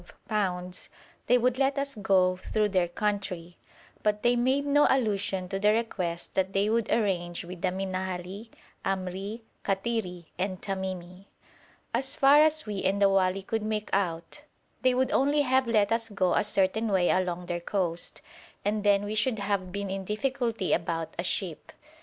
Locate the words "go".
1.93-2.35, 16.09-16.33